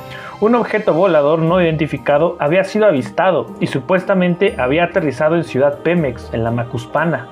[0.42, 6.34] Un objeto volador no identificado había sido avistado y supuestamente había aterrizado en Ciudad Pemex,
[6.34, 7.28] en la Macuspana.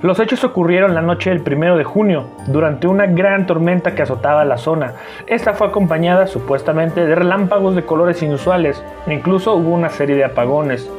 [0.00, 4.46] Los hechos ocurrieron la noche del primero de junio, durante una gran tormenta que azotaba
[4.46, 4.94] la zona.
[5.26, 10.24] Esta fue acompañada supuestamente de relámpagos de colores inusuales, e incluso hubo una serie de
[10.24, 10.90] apagones.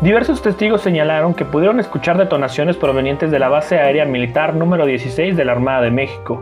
[0.00, 5.36] Diversos testigos señalaron que pudieron escuchar detonaciones provenientes de la base aérea militar número 16
[5.36, 6.40] de la Armada de México.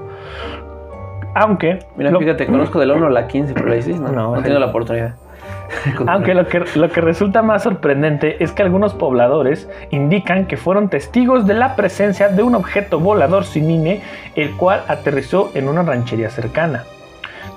[1.39, 4.35] Aunque, Mira, lo- fíjate, conozco del 1 a la 15, pero la 16 no, No,
[4.37, 5.15] no, tengo la oportunidad.
[6.07, 10.89] Aunque lo que, lo que resulta más sorprendente es que algunos pobladores indican que fueron
[10.89, 14.01] testigos de la presencia de un objeto volador sin INE,
[14.35, 16.85] el cual aterrizó en una ranchería cercana.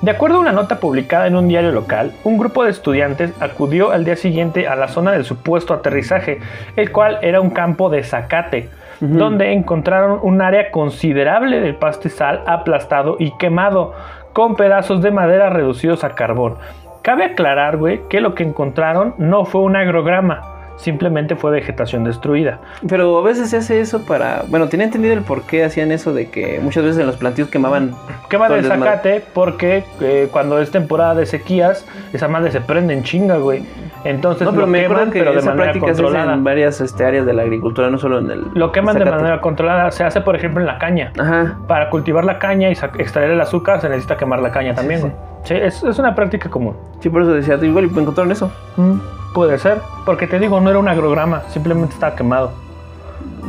[0.01, 3.91] De acuerdo a una nota publicada en un diario local, un grupo de estudiantes acudió
[3.91, 6.39] al día siguiente a la zona del supuesto aterrizaje,
[6.75, 13.15] el cual era un campo de zacate, donde encontraron un área considerable del pastizal aplastado
[13.19, 13.93] y quemado,
[14.33, 16.57] con pedazos de madera reducidos a carbón.
[17.01, 22.59] Cabe aclarar, güey, que lo que encontraron no fue un agrograma, simplemente fue vegetación destruida.
[22.87, 24.43] Pero a veces se hace eso para...
[24.47, 27.49] Bueno, tenía entendido el por qué hacían eso de que muchas veces en los plantíos
[27.49, 27.95] quemaban...
[28.29, 32.61] Quema todo del el zacate porque eh, cuando es temporada de sequías, esa madre se
[32.61, 33.63] prende en chinga, güey.
[34.05, 36.33] Entonces No, pero lo me queman, que pero de esa manera práctica se hace controlada.
[36.33, 38.45] en varias este, áreas de la agricultura, no solo en el...
[38.53, 39.91] Lo queman de manera controlada.
[39.91, 41.11] Se hace, por ejemplo, en la caña.
[41.19, 41.57] Ajá.
[41.67, 45.13] Para cultivar la caña y extraer el azúcar se necesita quemar la caña también,
[45.43, 45.53] sí.
[45.53, 46.75] es, es una práctica común.
[47.01, 48.51] Sí, por eso decía, igual encontraron eso.
[48.77, 48.97] Mm,
[49.33, 52.51] puede ser, porque te digo, no era un agrograma, simplemente estaba quemado.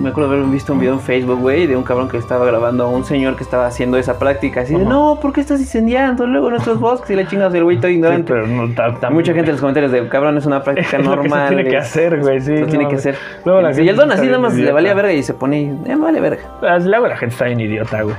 [0.00, 2.84] Me acuerdo haber visto un video en Facebook, güey, de un cabrón que estaba grabando
[2.84, 4.62] a un señor que estaba haciendo esa práctica.
[4.62, 4.88] Así de, Ajá.
[4.88, 7.10] no, ¿por qué estás incendiando luego nuestros bosques?
[7.10, 8.32] Y le chingas el güey todo Sí, ignorante.
[8.32, 11.04] pero no ta- ta- Mucha gente en los comentarios de, cabrón, es una práctica Es
[11.04, 11.48] lo que se normal.
[11.48, 13.16] tiene que hacer, güey, sí, Lo no tiene que hacer.
[13.44, 15.74] Luego la y gente el don así nada más le valía verga y se pone,
[15.84, 16.42] eh, vale verga.
[16.82, 18.16] Luego la gente está bien idiota, güey.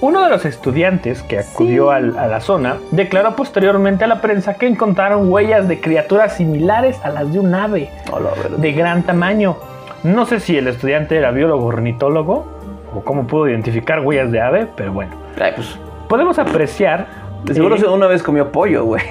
[0.00, 4.54] Uno de los estudiantes que acudió al- a la zona declaró posteriormente a la prensa
[4.54, 7.90] que encontraron huellas de criaturas similares a las de un ave
[8.56, 9.56] de gran tamaño.
[10.04, 12.46] No sé si el estudiante era biólogo o ornitólogo
[12.94, 15.12] o cómo pudo identificar huellas de ave, pero bueno.
[15.40, 15.76] Ay, pues,
[16.08, 17.27] Podemos apreciar.
[17.44, 19.02] De seguro una vez comió pollo, güey.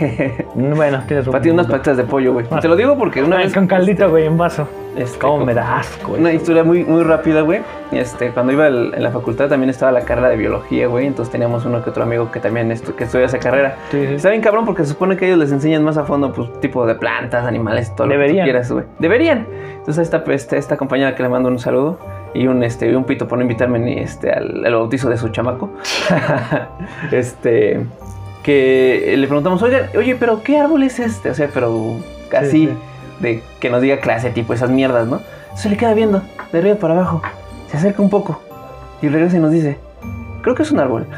[0.56, 2.46] Bueno, tienes un Para ti unas patitas de pollo, güey.
[2.62, 3.54] Te lo digo porque una Ay, vez...
[3.54, 4.68] con caldito, güey, en vaso.
[4.96, 6.22] este, Cómo me da asco, güey.
[6.22, 7.62] Una historia muy, muy rápida, güey.
[7.92, 11.08] Este, cuando iba al- en la facultad también estaba la carrera de biología, güey.
[11.08, 13.78] Entonces teníamos uno que otro amigo que también estu- que estudia esa carrera.
[13.92, 14.14] Sí, sí.
[14.16, 16.86] Está bien cabrón porque se supone que ellos les enseñan más a fondo, pues, tipo
[16.86, 18.86] de plantas, animales, todo lo que quieras, güey.
[19.00, 19.48] Deberían.
[19.78, 21.98] Entonces esta, esta, esta compañera que le mando un saludo
[22.34, 25.30] y un, este, un pito por no invitarme ni, este, al, al bautizo de su
[25.30, 25.70] chamaco.
[27.12, 27.86] este,
[28.48, 31.30] que le preguntamos, oye, oye, pero ¿qué árbol es este?
[31.30, 31.98] O sea, pero
[32.34, 32.70] así, sí.
[33.20, 35.20] de que nos diga clase, tipo esas mierdas, ¿no?
[35.54, 36.22] Se le queda viendo,
[36.54, 37.22] de arriba para abajo,
[37.70, 38.42] se acerca un poco
[39.02, 39.78] y regresa y nos dice,
[40.44, 41.06] creo que es un árbol.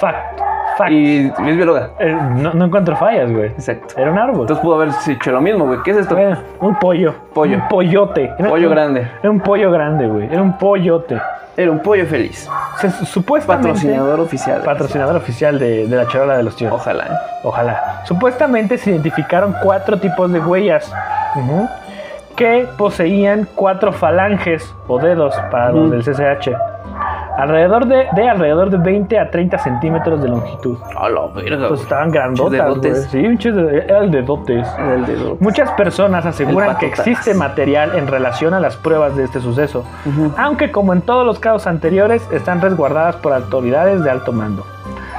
[0.00, 0.49] Fact.
[0.88, 1.90] Y es bióloga.
[1.98, 3.46] Eh, no, no encuentro fallas, güey.
[3.48, 3.94] Exacto.
[3.96, 4.42] Era un árbol.
[4.42, 5.80] Entonces pudo haber hecho lo mismo, güey.
[5.82, 6.14] ¿Qué es esto?
[6.14, 7.14] Bueno, un pollo.
[7.34, 7.56] Pollo.
[7.56, 8.32] Un pollote.
[8.38, 9.08] Era Pollo un- grande.
[9.20, 10.26] Era un pollo grande, güey.
[10.32, 11.20] Era un pollote.
[11.56, 12.48] Era un pollo feliz.
[13.04, 13.68] Supuestamente.
[13.72, 14.62] Patrocinador oficial.
[14.64, 16.72] Patrocinador oficial de, de la charola de los tíos.
[16.72, 17.04] Ojalá.
[17.04, 17.16] ¿eh?
[17.42, 18.02] Ojalá.
[18.04, 20.90] Supuestamente se identificaron cuatro tipos de huellas
[22.36, 26.50] que poseían cuatro falanges o dedos para los del CCH.
[27.36, 30.76] Alrededor de, de alrededor de 20 a 30 centímetros de longitud.
[30.96, 31.68] A la verga.
[31.68, 32.94] Pues estaban grandotas, güey.
[32.94, 34.66] Sí, pinches de- era el dedotes.
[34.76, 34.90] güey.
[34.94, 35.36] El dedo.
[35.40, 40.32] Muchas personas aseguran que existe material en relación a las pruebas de este suceso, Ujú.
[40.36, 44.64] aunque como en todos los casos anteriores están resguardadas por autoridades de alto mando.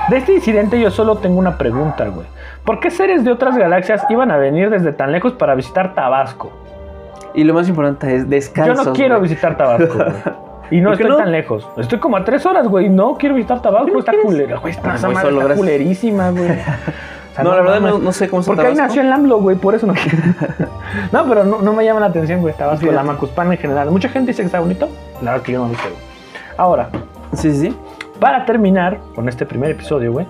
[0.10, 2.28] De este incidente yo solo tengo una pregunta, güey.
[2.66, 6.52] ¿Por qué seres de otras galaxias iban a venir desde tan lejos para visitar Tabasco?
[7.34, 8.84] Y lo más importante es Yo descanso.
[8.84, 9.98] no quiero visitar Tabasco.
[10.72, 11.24] Y no ¿Por qué estoy no?
[11.24, 11.68] tan lejos.
[11.78, 12.90] Estoy como a tres horas, güey.
[12.90, 13.92] No quiero visitar Tabasco.
[13.92, 14.72] ¿Por qué Está culera, güey.
[14.74, 16.50] Esta Ah, esa voy madre solo, está culerísima, güey.
[17.32, 19.40] O sea, No, la verdad no, no sé cómo está Porque ahí nació el AMLO,
[19.40, 20.18] güey, por eso no quiero.
[21.14, 23.90] no, pero no, no me llama la atención, güey, Tabasco, la Macuspana en general.
[23.90, 24.90] Mucha gente dice que está bonito.
[25.22, 26.02] La verdad que yo no lo sé, güey.
[26.58, 26.90] Ahora,
[27.34, 27.78] Sí, sí, sí.
[28.22, 30.28] Para terminar con este primer episodio, güey,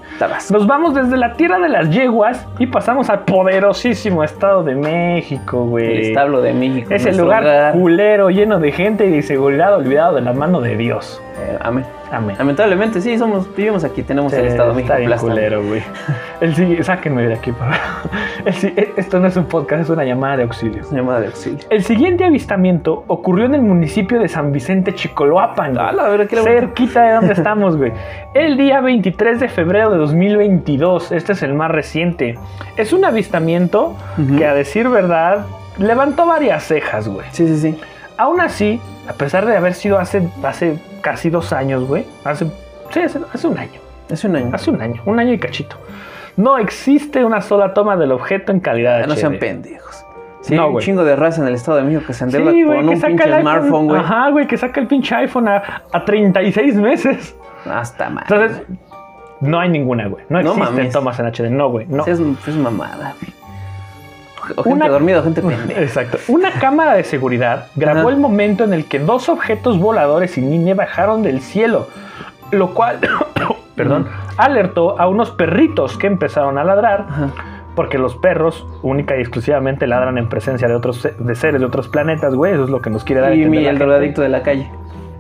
[0.50, 5.64] nos vamos desde la tierra de las yeguas y pasamos al poderosísimo Estado de México,
[5.64, 6.02] El güey.
[6.08, 6.94] establo de México.
[6.94, 10.78] Es el lugar culero, lleno de gente y de inseguridad, olvidado de la mano de
[10.78, 11.22] Dios.
[11.38, 11.84] Eh, amén.
[12.12, 12.36] Amén.
[12.38, 15.32] Lamentablemente, sí, somos, vivimos aquí, tenemos el Estado México está bien aplastado.
[15.34, 15.82] culero, güey.
[16.42, 17.76] El sáquenme de aquí, por favor.
[18.46, 20.84] El e- Esto no es un podcast, es una llamada de auxilio.
[20.92, 21.60] Llamada de auxilio.
[21.70, 25.78] El siguiente avistamiento ocurrió en el municipio de San Vicente Chicoloapan.
[25.78, 27.94] Ah, la verdad que Cerquita de donde estamos, güey.
[28.34, 31.12] El día 23 de febrero de 2022.
[31.12, 32.38] Este es el más reciente.
[32.76, 33.96] Es un avistamiento
[34.38, 35.46] que, a decir verdad,
[35.78, 37.26] levantó varias cejas, güey.
[37.32, 37.80] Sí, sí, sí.
[38.18, 42.06] Aún así, a pesar de haber sido hace, hace casi dos años, güey.
[42.24, 42.46] Hace,
[42.92, 43.80] sí, hace, hace un año.
[44.12, 44.50] Hace un año.
[44.54, 45.02] Hace un año.
[45.06, 45.76] Un año y cachito.
[46.38, 50.06] No existe una sola toma del objeto en calidad Ah, no sean pendejos.
[50.42, 52.64] Sí, No, un chingo de raza en el Estado de México que se endeuda Sí,
[52.64, 54.00] con que un pinche smartphone, güey.
[54.02, 57.36] Ajá, güey, que saca el pinche iPhone a, a 36 meses.
[57.70, 58.24] Hasta mal.
[58.28, 58.64] Entonces,
[59.42, 60.24] no hay ninguna, güey.
[60.30, 60.94] No No existen mames.
[60.94, 61.50] tomas en HD.
[61.52, 61.86] No, güey.
[61.88, 62.06] No.
[62.08, 63.34] es, es mamada, güey.
[64.58, 65.82] O gente Una- dormida o gente pendeja.
[65.82, 66.18] Exacto.
[66.28, 68.10] Una cámara de seguridad grabó Ajá.
[68.10, 71.88] el momento en el que dos objetos voladores sin línea bajaron del cielo,
[72.52, 73.00] lo cual,
[73.76, 77.30] perdón, alertó a unos perritos que empezaron a ladrar, Ajá.
[77.76, 81.88] porque los perros única y exclusivamente ladran en presencia de otros de seres de otros
[81.88, 82.54] planetas, güey.
[82.54, 83.34] Eso es lo que nos quiere dar.
[83.36, 84.70] Y la el drogadicto de la calle.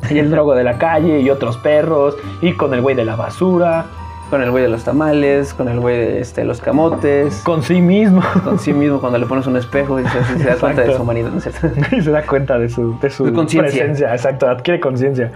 [0.09, 3.15] Y el drogo de la calle y otros perros y con el güey de la
[3.15, 3.85] basura,
[4.31, 7.41] Con el güey de los tamales, con el güey de este, los camotes.
[7.43, 8.23] con sí mismo.
[8.45, 11.01] Con sí mismo cuando le pones un espejo y se, se da cuenta de su
[11.01, 11.67] humanidad, ¿no es cierto?
[11.95, 14.13] y se da cuenta de su, de su presencia.
[14.13, 15.33] Exacto, adquiere conciencia.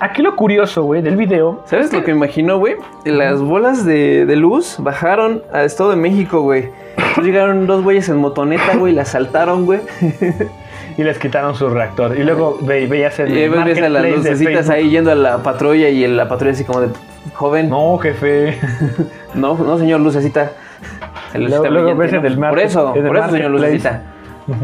[0.00, 1.64] Aquí lo curioso, güey, del video.
[1.66, 2.76] ¿Sabes lo que me imagino, güey?
[3.04, 6.70] Las bolas de, de luz bajaron al Estado de México, güey.
[6.96, 9.80] Entonces llegaron dos güeyes en motoneta, güey, la saltaron, güey.
[10.96, 12.18] Y les quitaron su reactor.
[12.18, 15.88] Y luego ve, veías el Y ves a las lucecitas ahí yendo a la patrulla
[15.88, 16.88] y la patrulla así como de,
[17.34, 18.58] joven, no, No, jefe.
[19.34, 20.50] no, señor Lucecita.
[21.34, 22.28] El Lucecita luego ves en ¿no?
[22.28, 23.50] el Por eso, por eso, señor.
[23.50, 24.02] Lucecita.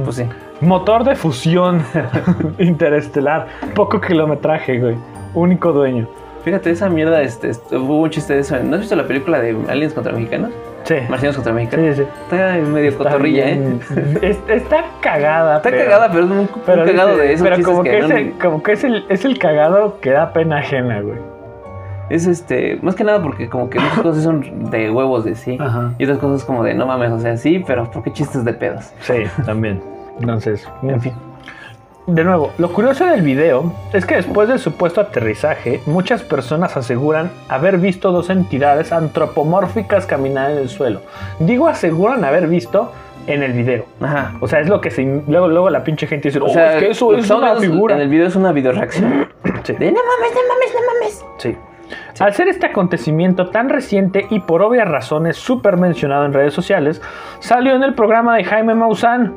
[0.04, 0.24] Pues sí.
[0.60, 1.82] Motor de fusión
[2.58, 3.46] interestelar.
[3.74, 4.96] Poco kilometraje, güey.
[5.34, 6.06] Único dueño.
[6.44, 8.56] Fíjate, esa mierda, este, este, hubo un chiste de eso.
[8.62, 10.50] ¿No has visto la película de Aliens contra Mexicanos?
[10.84, 10.96] Sí.
[11.08, 11.96] Marcianos contra Sí, Mexicanos.
[11.96, 12.02] sí.
[12.02, 13.80] Está medio Está cotorrilla, bien.
[13.96, 14.18] ¿eh?
[14.22, 15.56] Es- Está cagada.
[15.56, 17.90] Está pero- cagada, pero es un, un Pero, cagado dice- de esos pero como que,
[17.90, 21.00] que es, no- el, como que es, el, es el cagado que da pena ajena,
[21.00, 21.18] güey.
[22.10, 25.56] Es este, más que nada porque como que muchas cosas son de huevos de sí.
[25.60, 25.92] Ajá.
[25.98, 28.52] Y otras cosas como de no mames, o sea, sí, pero ¿por qué chistes de
[28.52, 28.92] pedos?
[29.00, 29.80] Sí, también.
[30.20, 31.12] Entonces, En fin.
[32.06, 37.30] De nuevo, lo curioso del video es que después del supuesto aterrizaje, muchas personas aseguran
[37.48, 41.00] haber visto dos entidades antropomórficas caminar en el suelo.
[41.38, 42.92] Digo aseguran haber visto
[43.26, 43.86] en el video.
[44.02, 44.34] Ajá.
[44.40, 45.22] O sea, es lo que se...
[45.26, 47.94] Luego, luego la pinche gente dice, O oh, sea, es que eso es una figura.
[47.94, 49.26] En el video es una videoreacción.
[49.62, 49.72] Sí.
[49.72, 51.24] De no mames, no mames, no mames.
[51.38, 51.56] Sí.
[52.20, 57.02] Al ser este acontecimiento tan reciente y por obvias razones súper mencionado en redes sociales,
[57.40, 59.34] salió en el programa de Jaime Maussan,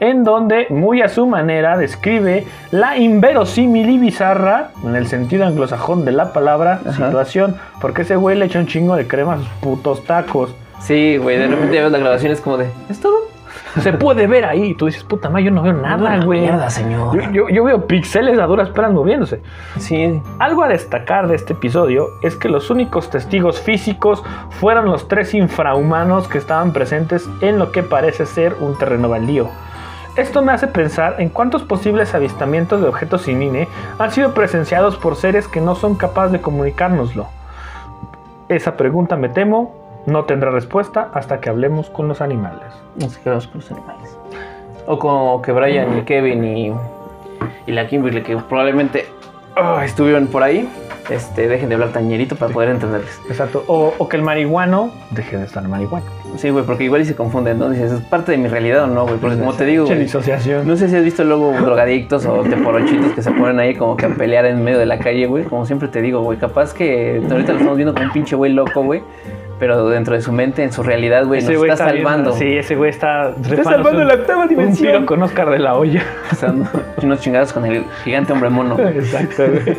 [0.00, 6.06] en donde muy a su manera describe la inverosímil y bizarra, en el sentido anglosajón
[6.06, 7.06] de la palabra, Ajá.
[7.06, 10.54] situación, porque ese güey le echa un chingo de crema a sus putos tacos.
[10.80, 13.25] Sí, güey, de repente ves la grabación es como de, ¿es todo?
[13.80, 16.40] Se puede ver ahí, tú dices, puta madre, yo no veo nada, güey.
[16.40, 17.14] Mierda, señor.
[17.20, 19.42] Yo, yo- yo veo píxeles a duras penas moviéndose.
[19.78, 25.08] Sí, Algo a destacar de este episodio es que los únicos testigos físicos fueron los
[25.08, 29.48] tres infrahumanos que estaban presentes en lo que parece ser un terreno baldío.
[30.16, 34.96] Esto me hace pensar en cuántos posibles avistamientos de objetos sin INE han sido presenciados
[34.96, 37.26] por seres que no son capaces de comunicárnoslo.
[38.48, 39.74] Esa pregunta, me temo,
[40.06, 42.72] no tendrá respuesta hasta que hablemos con los animales.
[43.00, 44.16] nos quedamos con los animales.
[44.86, 46.72] O como que Brian y Kevin y,
[47.66, 49.06] y la Kimberly, que probablemente
[49.56, 50.68] ah, estuvieron por ahí,
[51.10, 53.20] este, dejen de hablar tañerito para poder entenderles.
[53.28, 53.64] Exacto.
[53.66, 56.06] O, o que el marihuano deje de estar marihuano.
[56.36, 57.70] Sí, güey, porque igual y se confunden, ¿no?
[57.70, 59.16] Dices, ¿es parte de mi realidad o no, güey?
[59.16, 60.66] Porque como te digo, Pinche güey, disociación.
[60.68, 64.06] no sé si has visto luego drogadictos o teporochitos que se ponen ahí como que
[64.06, 65.44] a pelear en medio de la calle, güey.
[65.44, 68.52] Como siempre te digo, güey, capaz que ahorita lo estamos viendo como un pinche güey
[68.52, 69.02] loco, güey.
[69.58, 72.32] Pero dentro de su mente, en su realidad, güey, nos güey está, viendo- salvando.
[72.34, 74.92] sí, ese güey está Está salvando la octava Un dimensión.
[74.92, 76.02] tiro con Oscar de la olla.
[76.28, 76.68] Pasando
[77.02, 78.78] unos chingados con el gigante hombre mono.
[78.88, 79.76] Exacto, güey.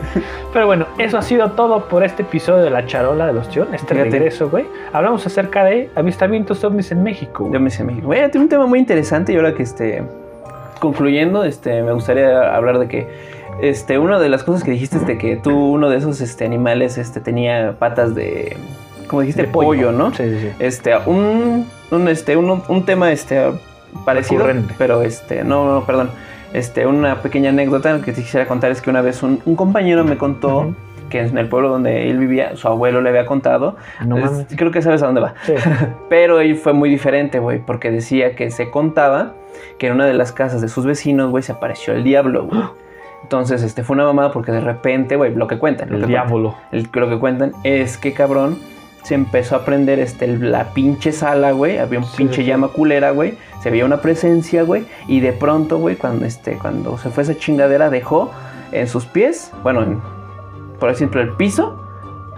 [0.52, 3.68] Pero bueno, eso ha sido todo por este episodio de La Charola de los Tion,
[3.76, 4.10] este Fíjate.
[4.10, 4.66] regreso, güey.
[4.94, 7.46] Hablamos acerca de avistamientos ovnis en México.
[7.46, 7.62] güey.
[7.62, 8.08] Me sé México.
[8.08, 10.02] Güey, tiene un tema muy interesante y ahora que este
[10.80, 13.08] concluyendo, este me gustaría hablar de que
[13.62, 16.46] este una de las cosas que dijiste es de que tú uno de esos este
[16.46, 18.56] animales este tenía patas de
[19.08, 20.14] como dijiste De pollo, ¿no?
[20.14, 20.50] Sí, sí, sí.
[20.60, 23.42] Este un, un este un, un tema este
[24.06, 24.74] parecido, Recurrente.
[24.78, 26.10] pero este no, no, perdón.
[26.54, 30.04] Este una pequeña anécdota que te quisiera contar es que una vez un, un compañero
[30.06, 30.74] me contó
[31.10, 33.78] que en el pueblo donde él vivía, su abuelo le había contado.
[34.06, 34.48] No Es- mames.
[34.58, 35.34] creo que sabes a dónde va.
[35.46, 35.54] Sí.
[36.10, 39.34] Pero ahí fue muy diferente, güey, porque decía que se contaba
[39.78, 42.62] que en una de las casas de sus vecinos, güey, se apareció el diablo, güey.
[43.24, 45.90] Entonces, este fue una mamada porque de repente, güey, lo que cuentan.
[45.90, 46.56] Lo El que diablo.
[46.72, 48.58] cuentan, el- lo que cuentan es que, cabrón,
[49.08, 51.78] se empezó a prender este, la pinche sala, güey.
[51.78, 53.38] Había un Sí, pinche sí, llama culera, güey.
[53.62, 54.86] Se veía una presencia, güey.
[55.08, 58.32] Y de pronto, güey, cuando, este, cuando se fue esa chingadera, dejó
[58.74, 60.02] en sus pies, bueno, en-
[60.78, 61.82] por ejemplo, el piso,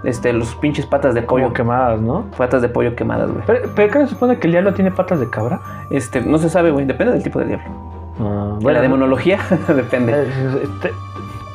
[0.04, 1.46] este, los pinches patas de pollo.
[1.46, 2.26] Como quemadas, ¿no?
[2.38, 3.44] Patas de pollo quemadas, güey.
[3.48, 5.60] Pero, pero ¿qué se supone que el diablo tiene patas de cabra?
[5.90, 6.86] Este, no se sabe, güey.
[6.86, 7.66] Depende del tipo de diablo.
[8.22, 8.82] Ah, de la ¿no?
[8.84, 9.40] demonología,
[9.76, 10.28] depende.
[10.64, 10.94] Este,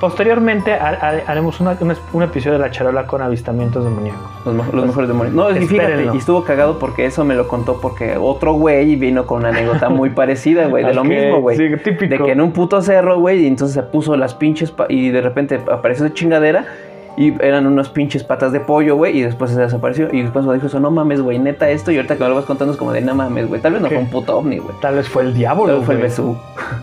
[0.08, 4.20] posteriormente ha- ha- haremos una- un, un episodio de la charola con avistamientos demoníacos.
[4.44, 5.34] Los, los mejores demonios.
[5.34, 9.24] No, y fíjate, y estuvo cagado porque eso me lo contó porque otro güey vino
[9.26, 11.56] con una anécdota muy parecida, güey, de lo mismo, güey.
[11.56, 12.10] sí, típico.
[12.10, 15.20] De que en un puto cerro, güey, y entonces se puso las pinches y de
[15.22, 16.66] repente apareció esa chingadera
[17.16, 20.08] y eran unas pinches patas de pollo, güey, y después se desapareció.
[20.12, 21.90] Y después me dijo eso, no mames, güey, neta esto.
[21.92, 23.82] Y ahorita que me lo vas contando es como de, no mames, güey, tal vez
[23.82, 23.94] no ¿Qué?
[23.94, 24.74] fue un puto ovni, güey.
[24.80, 25.66] Tal vez fue el diablo.
[25.66, 26.10] Tal vez fue el güey.
[26.10, 26.36] Besú,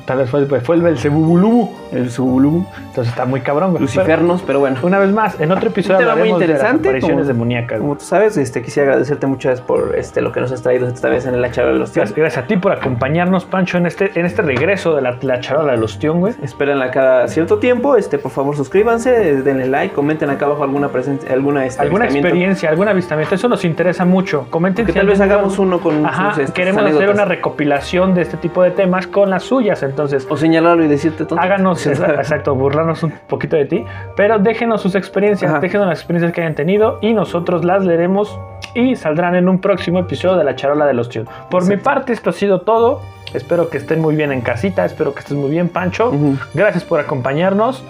[0.06, 1.70] Tal vez fue, fue el Belzebubulubu.
[1.92, 3.82] el Zulu, Entonces está muy cabrón, güey.
[3.82, 4.78] Lucifernos, pero bueno.
[4.84, 7.28] Una vez más, en otro episodio Un tema muy hablaremos de las interesante, apariciones como-
[7.34, 7.80] demoníacas.
[7.80, 11.10] Como tú sabes, este, quisiera agradecerte muchas por este, lo que nos has traído esta
[11.10, 12.04] vez en el charla de los tíos.
[12.10, 15.40] Gracias, gracias a ti por acompañarnos, Pancho, en este, en este regreso de la, la
[15.40, 16.34] charola de los tíos, güey.
[16.42, 17.96] Espérenla cada cierto tiempo.
[17.98, 22.70] Este, por favor, suscríbanse, denle like, comenten acá abajo alguna presencia, alguna este, Alguna experiencia,
[22.70, 24.48] algún avistamiento, eso nos interesa mucho.
[24.50, 27.16] Comenten Que si tal vez hagamos uno con Ajá, sus, este, queremos hacer anécdotas.
[27.16, 31.26] una recopilación de este tipo de temas con las suyas, entonces O señalarlo y decirte
[31.26, 31.40] todo.
[31.40, 35.60] háganos, exacto, burlarnos un poquito de ti, pero déjenos sus experiencias, Ajá.
[35.60, 38.40] déjenos las experiencias que hayan tenido y nosotros las leeremos
[38.74, 41.28] y saldrán en un próximo episodio de La Charola de los Tíos.
[41.50, 43.02] Por mi parte, esto ha sido todo.
[43.34, 46.10] Espero que estén muy bien en casita, espero que estés muy bien, Pancho.
[46.10, 46.36] Ujú.
[46.54, 47.84] Gracias por acompañarnos,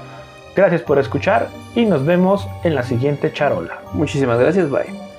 [0.56, 3.82] gracias por escuchar y nos vemos en la siguiente charola.
[3.94, 5.11] Muchísimas gracias, bye.